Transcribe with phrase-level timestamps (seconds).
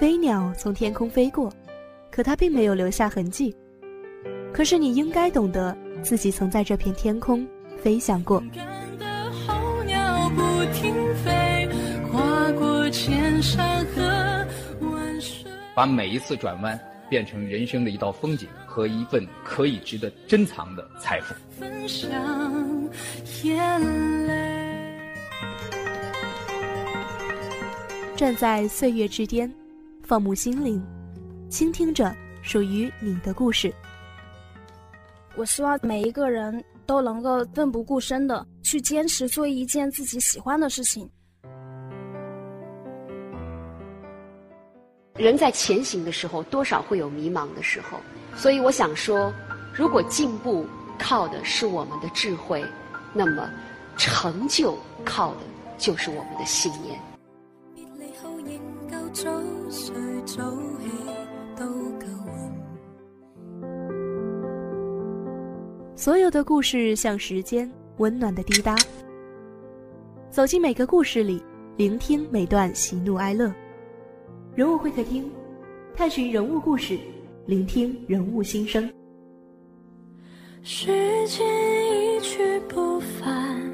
[0.00, 1.52] 飞鸟从天空飞过，
[2.10, 3.54] 可它并没有留下痕迹。
[4.50, 7.46] 可是你应该懂得，自己曾在这片天空
[7.82, 8.42] 飞翔过。
[15.74, 16.80] 把每一次转弯
[17.10, 21.34] 变成人生的一道风景和一份可以值得珍藏的财富。
[21.58, 22.10] 分享
[23.44, 24.70] 眼泪。
[28.16, 29.50] 站在岁月之巅，
[30.10, 30.84] 放牧心灵，
[31.48, 33.72] 倾听着属于你的故事。
[35.36, 41.08] 我希望每一个人都能够奋不顾身的去坚持做一件自己喜欢的事情。
[45.14, 47.96] 人在前行的时候，多少会有迷茫的时候，
[48.34, 49.32] 所以我想说，
[49.72, 50.66] 如果进步
[50.98, 52.64] 靠的是我们的智慧，
[53.14, 53.48] 那么
[53.96, 55.42] 成就靠的
[55.78, 56.98] 就是我们的信念。
[59.12, 59.28] 早
[59.68, 59.92] 睡
[60.24, 60.88] 早起
[61.56, 62.52] 都够晕
[65.96, 68.76] 所有的故事像时间温暖的滴答，
[70.30, 71.42] 走进每个故事里，
[71.76, 73.52] 聆听每段喜怒哀乐。
[74.54, 75.28] 人物会客厅，
[75.94, 76.98] 探寻人物故事，
[77.46, 78.90] 聆听人物心声。
[80.62, 80.86] 时
[81.26, 81.46] 间
[82.16, 83.69] 一去不返，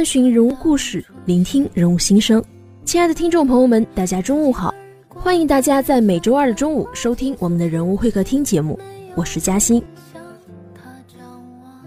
[0.00, 2.42] 探寻人物故事，聆听人物心声。
[2.86, 4.74] 亲爱的听众朋友们，大家中午好！
[5.10, 8.80] 欢迎大家在每周二的中午收听我们的人物会客厅节目，
[9.14, 9.82] 我是嘉欣。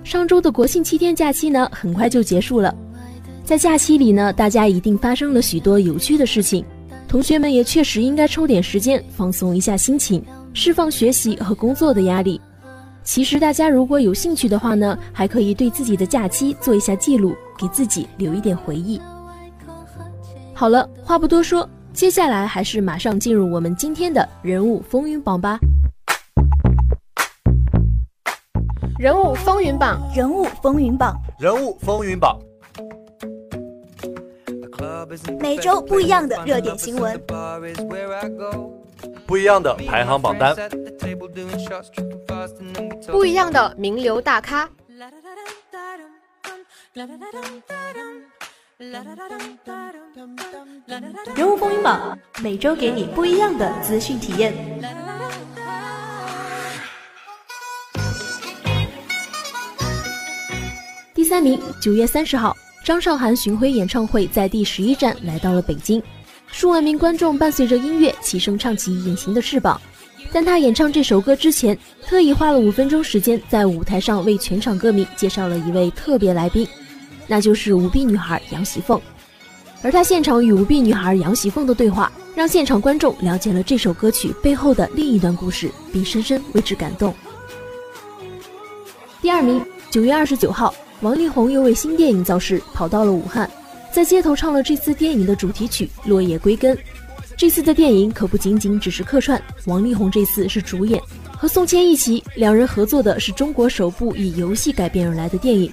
[0.04, 2.76] 上周的国庆七天假期呢，很快就结束了。
[3.44, 6.64] 在假期里呢，大家一定发生了许多有趣的事情，
[7.08, 10.24] 同学们也确实应该抽点时间放松一下心情，
[10.54, 12.40] 释放学习和工作的压力。
[13.04, 17.34] 其实大家如果有兴趣的话呢，还可以对自己的假期做一下记录。
[17.58, 19.02] 给自己留一点回忆。
[20.54, 25.60] 好了，话不多说，接下来还是马上进入我们今天的人物风云榜吧。
[29.00, 32.40] 人物风云榜，人物风云榜，人物风云榜。
[35.40, 37.20] 每周不一样的热点新闻，
[39.26, 40.56] 不一样的排行榜单，
[43.08, 44.70] 不一样的名流大咖。
[46.96, 47.10] 人
[51.52, 54.54] 物风云榜每周给你不一样的资讯体验。
[61.16, 62.56] 第三名，九月三十号，
[62.86, 66.00] 张韶涵巡回演唱会在第十一站来到了北京，
[66.46, 69.82] 数万名观众伴随着音乐齐声唱起《隐形的翅膀》。
[70.32, 76.68] 但他演唱这首歌之前，特意花了五分钟时间在舞台上为全场歌迷介绍了一位特别来宾。
[77.28, 79.00] 那就是舞弊女孩杨喜凤，
[79.82, 87.14] 而她现场与舞弊女孩杨喜凤的对话，让现场观众了解了这首歌曲背后的另一段故事，并深深为之感动。
[89.22, 93.50] 第二名，九月二十九号，王力宏又为新电影造势，跑到了武汉，
[93.92, 96.76] 在街头唱了这次电影的主题曲《落叶归根》。
[97.38, 101.02] 这次的电影可不仅仅只是客串，王力宏这次是主演，
[101.38, 105.72] 和宋茜一起，两人合作的是中国首部以游戏改编而来的电影。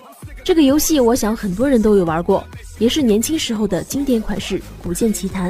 [0.51, 2.45] 这个游戏，我想很多人都有玩过，
[2.81, 5.49] 也是年轻时候的经典款式《古剑奇谭》。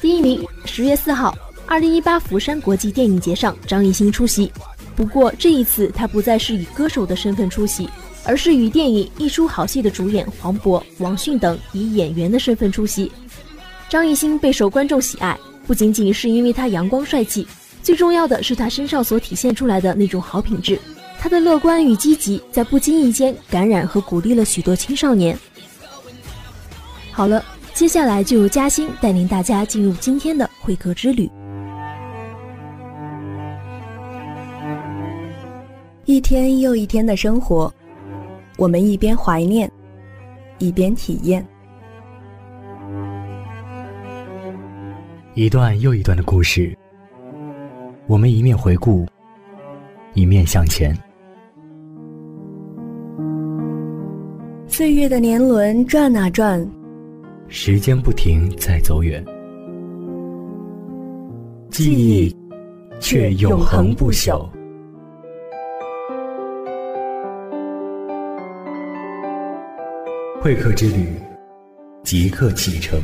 [0.00, 1.32] 第一名，十月四号，
[1.64, 4.50] 二零一八釜山国际电影节上，张艺兴出席。
[4.96, 7.88] 不过这一次他不再是以歌手的身份出席，
[8.24, 13.12] 而是与电影《一出好戏》的主演黄渤、王迅等以演员的身份出席。
[13.88, 15.38] 张艺兴备受观众喜爱，
[15.68, 17.46] 不仅仅是因为他阳光帅气，
[17.80, 20.76] 最重要的是他身上所体现出来的那种好品质。
[21.22, 25.38] 他的乐观与积极，在不经意间感染和鼓励了许多青少年。
[27.12, 27.44] 好了，
[27.74, 31.30] 接下来就由嘉欣带领大家进入今天的会客之旅。
[36.06, 37.70] 一天又一天的生活，
[38.56, 39.70] 我们一边怀念，
[40.56, 41.44] 一边体验；
[45.34, 46.74] 一段又一段的故事，
[48.06, 49.06] 我们一面回顾，
[50.14, 50.98] 一面向前。
[54.80, 56.66] 岁月的年轮转啊转，
[57.48, 59.22] 时间不停在走远，
[61.70, 62.34] 记忆
[62.98, 64.48] 却永恒不朽。
[70.40, 71.12] 会客之旅，
[72.02, 72.98] 即刻启程。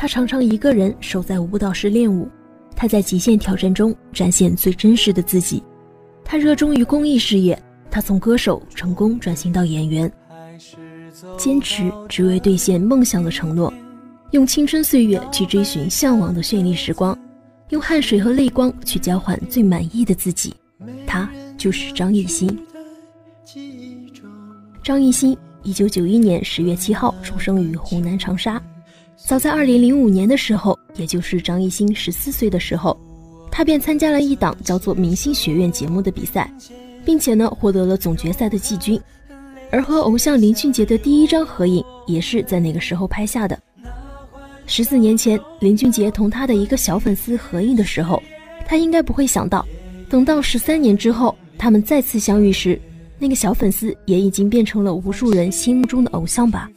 [0.00, 2.26] 他常常一个人守在舞蹈室练舞，
[2.74, 5.62] 他在极限挑战中展现最真实的自己。
[6.24, 10.10] 他热衷于公益事业，他从歌手成功转型到演员，
[11.36, 13.70] 坚持只为兑现梦想的承诺，
[14.30, 17.14] 用青春岁月去追寻向往的绚丽时光，
[17.68, 20.54] 用汗水和泪光去交换最满意的自己。
[21.06, 22.58] 他就是张艺兴。
[24.82, 28.58] 张艺兴，一九九一年十月七号出生于湖南长沙。
[29.26, 32.98] 早在二零零五年的时候，也就是张艺兴十四岁的时候，
[33.50, 36.52] 他便参加了一档叫做《明星学院》节目的比赛，
[37.04, 39.00] 并且呢获得了总决赛的季军。
[39.70, 43.56] 而和偶像林俊杰的第一张合影也是在那个时候拍下的。
[44.66, 48.20] 十四年前，林俊杰同他的一个小粉丝合影的时候，
[48.66, 49.64] 他应该不会想到，
[50.08, 52.80] 等到十三年之后他们再次相遇时，
[53.16, 56.68] 那个小粉丝也已经变成了无数人心目中的偶像吧。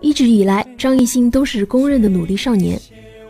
[0.00, 2.80] 一直以来，张艺兴都是公认的努力少年。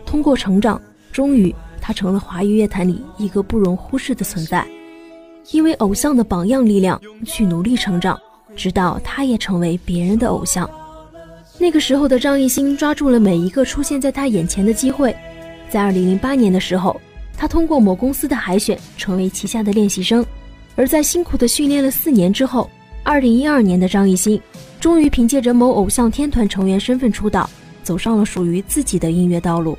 [0.05, 0.81] 通过成长，
[1.11, 4.65] 终于他成了华语乐坛里一个不容忽视的存在。
[5.51, 8.19] 因为偶像的榜样力量去努力成长，
[8.55, 10.69] 直到他也成为别人的偶像。
[11.57, 15.15] 那个时候的张艺兴抓住了每一个出现在他眼前的机会。
[15.69, 16.99] 在2008年的时候，
[17.35, 20.23] 他通过某公司的海选成为旗下的练习生。
[20.75, 22.69] 而在辛苦的训练了四年之后
[23.05, 24.39] ，2012年的张艺兴。
[24.79, 27.49] 终于凭借着某偶像天团成员身份出道，
[27.83, 29.77] 走上了属于自己的音乐道路。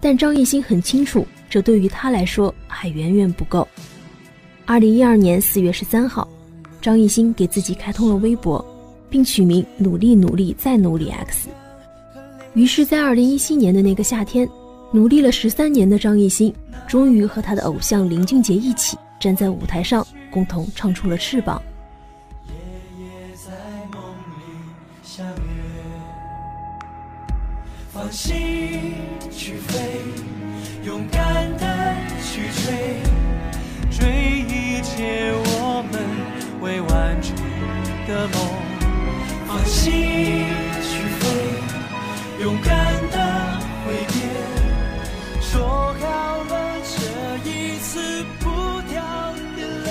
[0.00, 3.66] 但张艺兴很清楚，这对于他来说还远远不够。
[4.64, 6.26] 二零一二年四月十三号，
[6.80, 8.64] 张艺兴给自己开通了微博，
[9.08, 11.48] 并取名“努力努力再努力 X”。
[12.54, 14.48] 于是，在二零一七年的那个夏天，
[14.90, 16.52] 努力了十三年的张艺兴，
[16.88, 21.62] 终于和他的偶像林俊杰一起站在舞台上，共同唱出了《翅膀》。
[28.00, 28.94] 放心
[29.30, 30.00] 去飞，
[30.86, 32.96] 勇敢的去追，
[33.90, 36.00] 追一切我们
[36.62, 37.36] 未完成
[38.08, 38.36] 的梦。
[39.46, 39.92] 放心
[40.80, 41.28] 去飞，
[42.42, 42.72] 勇敢
[43.10, 43.16] 的
[43.84, 44.14] 挥别，
[45.42, 45.60] 说
[46.00, 46.52] 好了
[46.82, 46.96] 这
[47.50, 48.48] 一次不
[48.88, 48.96] 掉
[49.58, 49.88] 眼泪。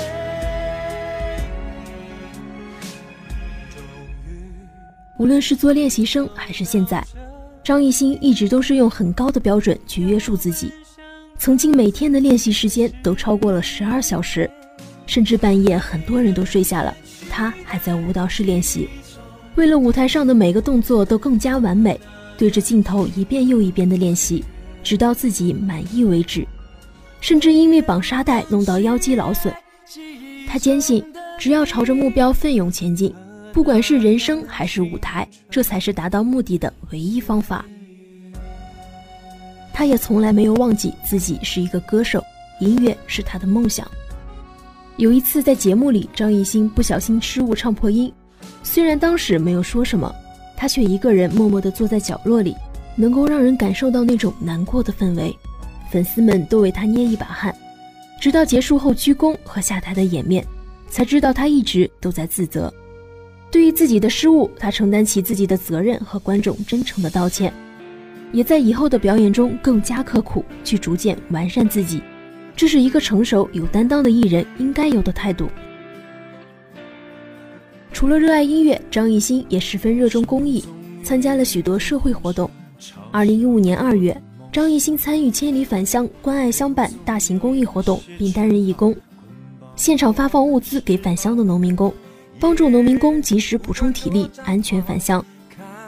[5.17, 7.05] 无论是做练习生还是现在。
[7.69, 10.71] 张艺兴一直都是用很高的标准去约束自己，
[11.37, 14.49] 曾经每天的练习时间都超过了十二小时，
[15.05, 16.91] 甚至半夜很多人都睡下了，
[17.29, 18.89] 他还在舞蹈室练习。
[19.53, 21.99] 为了舞台上的每个动作都更加完美，
[22.39, 24.43] 对着镜头一遍又一遍的练习，
[24.81, 26.43] 直到自己满意为止。
[27.21, 29.53] 甚至因为绑沙袋弄到腰肌劳损，
[30.47, 31.05] 他坚信
[31.37, 33.13] 只要朝着目标奋勇前进。
[33.51, 37.65] 不管是人生还是舞台，这才是达到目的的唯一方法。
[39.73, 42.23] 他也从来没有忘记自己是一个歌手，
[42.59, 43.89] 音乐是他的梦想。
[44.97, 48.11] 有一次在节目里，张艺兴不小心失误唱破音，
[48.61, 50.13] 虽然当时没有说什么，
[50.57, 52.55] 他却一个人默默地坐在角落里，
[52.95, 55.35] 能够让人感受到那种难过的氛围。
[55.89, 57.55] 粉丝们都为他捏一把汗，
[58.19, 60.45] 直到结束后鞠躬和下台的掩面，
[60.89, 62.71] 才知道他一直都在自责。
[63.51, 67.51] 对于自己的失误，他承担起自己的责任和观众真诚的道歉，
[68.31, 72.01] 也在以后的表演中更加刻苦，去逐渐完善自己。
[72.55, 75.47] 这是一个成熟有担当的艺人应该有的态度。
[77.91, 80.63] 除了热爱音乐，张艺兴也十分热衷公益，
[81.03, 82.49] 参加了许多社会活动。
[83.11, 84.15] 二零一五年二月，
[84.51, 88.95] 张艺兴参与“千里返乡，关爱相伴”大型公益活动，并担任义工，
[89.75, 91.91] 现场发放物资给返乡的农民工。
[92.39, 95.23] 帮助农民工及时补充体力，安全返乡。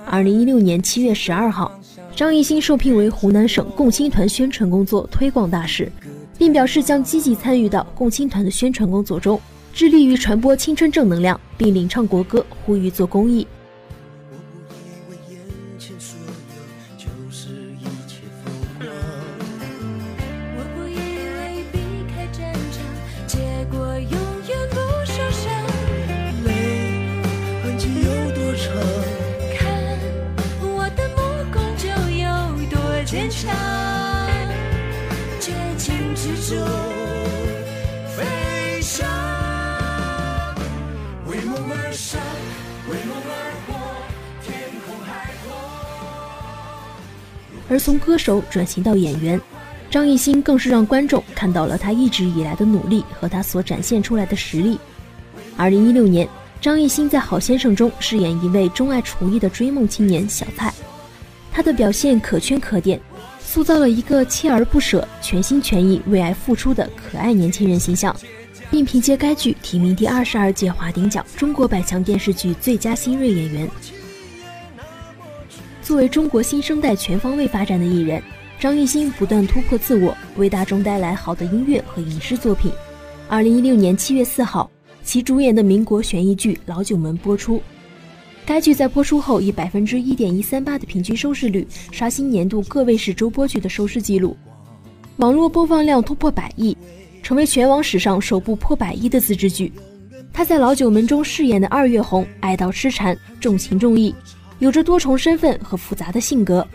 [0.05, 1.71] 二零一六年七月十二号，
[2.13, 5.89] 张艺兴受聘为湖南省共青团宣传工作推广大使，
[6.37, 9.39] 并表示将积极参与到共青团的宣传工作中，
[9.73, 13.47] 致力于传播青春正能量，并领唱国歌，呼吁做公益。
[33.31, 33.55] 坚强，
[35.39, 36.65] 竭尽执着
[38.13, 39.07] 飞翔，
[41.25, 42.19] 为梦而生，
[42.89, 43.73] 为梦而活，
[44.43, 44.53] 天
[44.85, 45.55] 空海阔。
[47.69, 49.39] 而从歌手转型到演员，
[49.89, 54.77] 张艺兴更是让观众看到了他一直以来的努力和他所展现出来的实力。
[55.55, 56.27] 二零一六年，
[56.59, 60.73] 张艺兴在《好先生》中饰演一位钟爱厨艺的追梦青年小蔡，
[61.51, 62.99] 他的表现可圈可点，
[63.39, 68.15] 塑造了一个锲而不舍、全心全意为爱付出的可爱年轻人形象，
[68.69, 73.69] 并凭借该剧提名第二十二届华鼎奖中国百强电视剧最佳新锐演员。
[75.81, 78.23] 作为中国新生代全方位发展的艺人，
[78.57, 82.71] 张艺兴不断突破自我，为大众带来好的音乐和影视作品。
[83.27, 84.71] 二零一六年七月四号，
[85.03, 87.61] 其主演的民国悬疑剧《老九门》播出。
[88.45, 94.35] 该剧在播出后以百分之一点一三八的平均收视率，刷新年度个位数周播剧的收视纪录，
[95.17, 96.75] 网络播放量突破百亿，
[97.23, 99.71] 成为全网史上首部破百亿的自制剧。
[100.33, 104.13] 他在《老九门》中饰演的二月红，爱到痴缠，重情重义，
[104.59, 106.65] 有着多重身份和复杂的性格。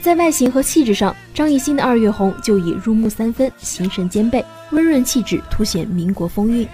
[0.00, 6.68] 在外形和气质上，张艺兴的二月红就以入木三分、形神兼备、温润气质凸显民国风韵。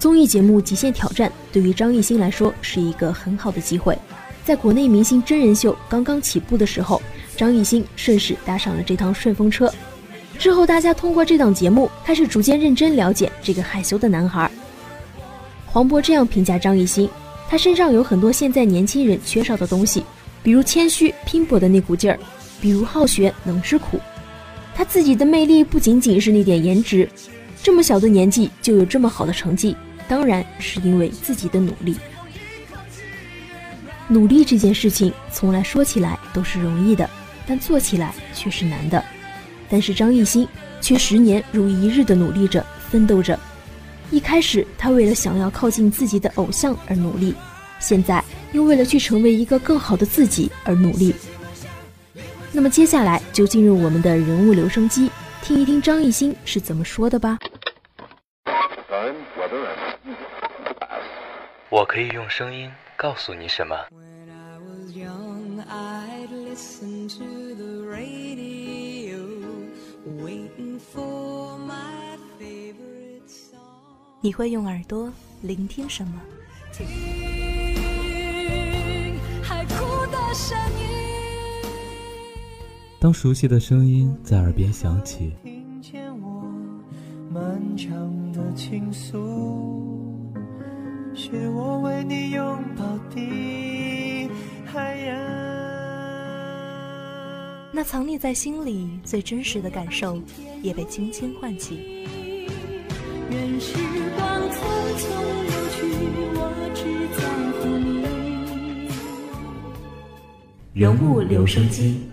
[0.00, 3.96] 综艺节目《极限挑战》对于张艺兴来说是一个很好的机会。
[4.42, 7.02] 在国内明星真人秀刚刚起步的时候，
[7.36, 9.70] 张艺兴顺势搭上了这趟顺风车。
[10.38, 14.50] 之后，大家通过这档节目开始逐渐认真了解这个害羞的男孩。
[15.66, 17.06] 黄渤这样评价张艺兴：
[17.46, 20.02] 他身上有很多现在年轻人缺少的东西。
[20.42, 22.18] 比如谦虚拼搏的那股劲儿，
[22.58, 24.00] 比如好学能吃苦。
[24.74, 27.06] 他自己的魅力不仅仅是那点颜值，
[27.62, 29.76] 这么小的年纪就有这么好的成绩，
[30.10, 31.96] 当然是因为自己的努力。
[34.08, 37.08] 努力这件事情从来说起来都是容易的，
[37.46, 39.02] 但做起来却是难的。
[39.68, 40.48] 但是张艺兴
[40.80, 43.38] 却十年如一日的努力着，奋斗着。
[44.10, 47.32] 一开始他为了想要靠近自己的偶像而努力，
[47.78, 48.22] 现在。
[48.52, 51.14] 又为了去成为一个更好的自己而努力。
[52.50, 55.08] 那么接下来就进入我们的人物留声机，
[55.40, 57.38] 听一听张艺兴是怎么说的吧。
[61.68, 63.76] 我可以用声音告诉你什么？
[74.22, 75.10] 你会用耳朵
[75.42, 76.20] 聆听什么？
[83.00, 85.34] 当熟悉的声音在耳边响起，
[97.72, 100.20] 那藏匿在心里最真实的感受，
[100.60, 102.06] 也被轻轻唤起。
[103.30, 103.74] 任时
[104.16, 104.56] 光匆
[104.98, 105.08] 匆
[105.46, 105.78] 流去，
[106.34, 106.38] 我
[106.74, 106.82] 只
[107.16, 107.20] 在
[107.58, 108.04] 乎你。
[110.74, 112.08] 人物留声机。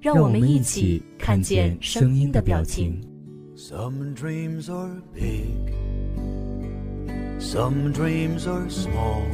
[0.00, 3.00] 让我们一起看见声音的表情。
[3.56, 5.72] Some dreams are big,
[7.40, 9.24] some dreams are small,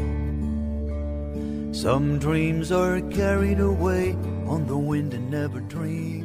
[1.74, 4.12] some dreams are carried away
[4.46, 6.21] on the wind and never dreamed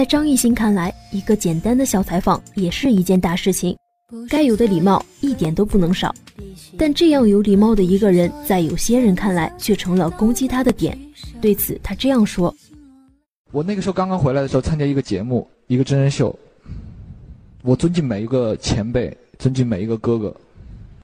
[0.00, 3.76] 在张艺兴看来，一个简单的小采访也是一件大事情，
[4.30, 6.14] 该有的礼貌一点都不能少。
[6.78, 10.98] 但这样有礼貌的一个人，在有些人看来却成了攻击他的点。
[11.38, 12.56] 对此，他这样说
[13.52, 16.34] ：“我那个时候刚刚回来的时候，参加一个节目，一个真人秀。
[17.60, 20.34] 我尊敬每一个前辈，尊敬每一个哥哥。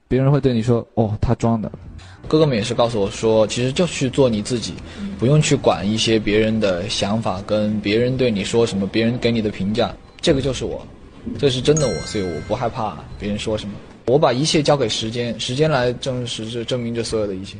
[0.07, 1.71] 别人会对你说：‘哦，他装的。’
[2.27, 4.73] 哥哥们也是告诉我说，其实就去做你自己，
[5.17, 10.85] 不用去管一些别人的想法，跟别人对你说什么，别人给你的评价，这个就是我，
[11.39, 13.73] 这是真的我，所以我不害怕别人说什么。
[14.05, 17.57] 我把一切交给时间，时间来证实这证明这所有的一切。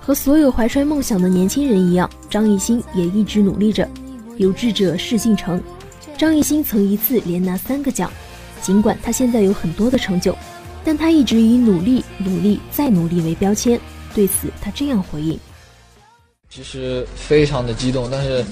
[0.00, 3.88] 和所有怀揣梦想的年轻人一样，张艺兴也一直努力着。
[4.36, 5.60] 有志者事竟成，
[6.16, 8.10] 张艺兴曾一次连拿三个奖，
[8.60, 10.36] 尽管他现在有很多的成就。
[10.86, 13.78] 但他一直以努力、努力再努力为标签，
[14.14, 15.36] 对此他这样回应
[16.48, 18.44] ：“其实非常的激动，但是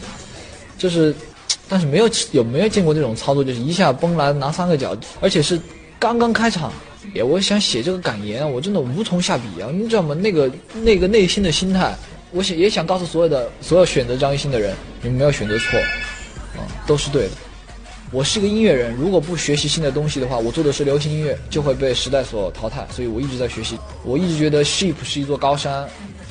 [0.77, 1.15] 就是，
[1.69, 5.59] 但是没有有没有见过这种操作，就是一下崩来拿三个角，而且是
[6.01, 6.73] 刚刚开场。
[7.15, 9.69] 也我想写这个感言，我真的无从下笔啊！
[9.73, 10.13] 你知道吗？
[10.17, 10.51] 那个
[10.83, 11.95] 那个内心的心态，
[12.33, 15.79] 我想也想告诉所有的所有选择张艺兴的人，你们没有选择错，
[16.59, 17.31] 啊，都是对的。
[18.15, 22.87] 我是个音乐人，如果不学习新的东西的话，我做的是流行音乐，就会被时代所淘汰。
[22.93, 23.77] 所以我一直在学习。
[24.05, 25.85] 我一直觉得 sheep 是一座高山，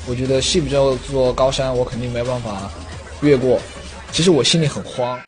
[0.07, 2.71] 我觉得 sheep 这座高山，我肯定没办法
[3.19, 3.59] 越过。
[4.13, 5.19] 其实我心里很慌。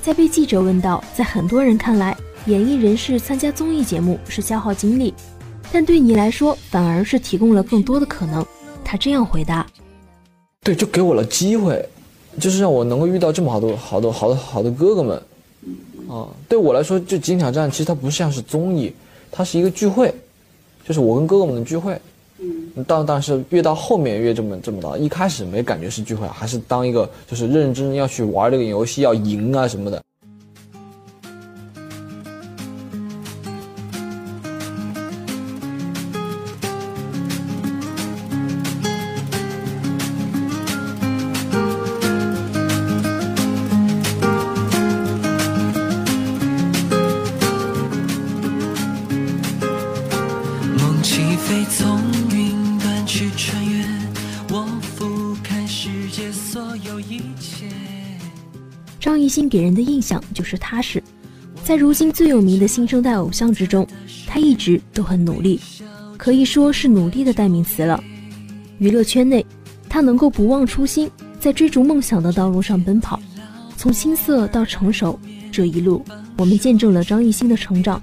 [0.00, 5.12] 在被记者问到，在很多人看来，演艺人士参加综艺节目是消耗精力，
[5.70, 8.42] 但对你来说，反而是提供了更多的可能。
[8.82, 9.66] 他这样回答
[10.64, 11.86] ：“对，就给我了机会。”
[12.40, 15.22] 就是让我能够遇到这么好多好多好多好的哥哥们，
[16.08, 18.92] 啊，对我来说，就《极限挑战》其实它不像是综艺，
[19.30, 20.12] 它是一个聚会，
[20.84, 21.96] 就是我跟哥哥们的聚会。
[22.38, 30.02] 嗯，当但是越到后面越这么这么的，一开始没感觉是聚会，还是当一个就是认认真真要去玩这个游戏，要赢啊什么的。
[59.30, 61.02] 心给人的印象就是踏实，
[61.64, 63.86] 在如今最有名的新生代偶像之中，
[64.26, 65.60] 他一直都很努力，
[66.18, 68.02] 可以说是努力的代名词了。
[68.78, 69.46] 娱乐圈内，
[69.88, 71.08] 他能够不忘初心，
[71.38, 73.20] 在追逐梦想的道路上奔跑，
[73.76, 75.18] 从青涩到成熟，
[75.52, 76.04] 这一路
[76.36, 78.02] 我们见证了张艺兴的成长，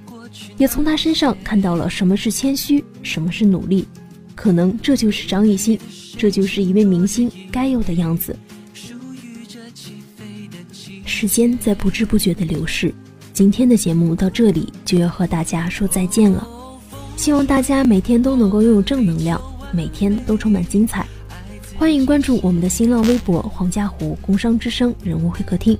[0.56, 3.86] 也从他身上看到了什么是谦虚，什么是努力。
[4.34, 5.76] 可能这就是张艺兴，
[6.16, 8.36] 这就是一位明星该有的样子。
[11.20, 12.94] 时间在不知不觉的流逝，
[13.32, 16.46] 今天的节目到这里就要和大家说再见了。
[17.16, 21.04] 希望大家每天都能够拥有正能量，每天都充满精彩。
[21.76, 25.76] 欢迎关注我们的新浪微博“黄家湖工商之声人物会客厅”，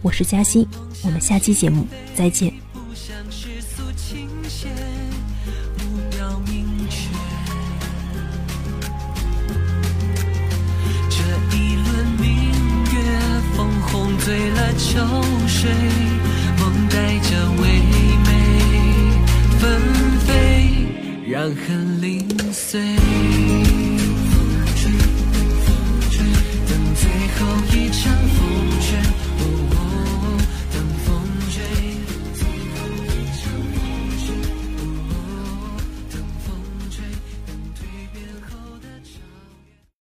[0.00, 0.66] 我是嘉欣，
[1.04, 2.50] 我们下期节目再见。
[14.78, 15.00] 秋
[15.48, 15.68] 水，
[16.60, 17.64] 梦带着唯
[18.24, 18.30] 美
[19.58, 19.82] 纷
[20.20, 20.30] 飞，
[21.26, 22.80] 让恨零碎。